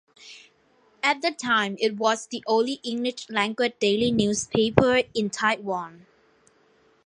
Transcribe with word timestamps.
At 1.03 1.21
the 1.21 1.29
time 1.29 1.75
it 1.79 1.97
was 1.97 2.25
the 2.25 2.43
only 2.47 2.79
English-language 2.81 3.73
daily 3.79 4.11
newspaper 4.11 5.03
in 5.13 5.29
Taiwan. 5.29 6.07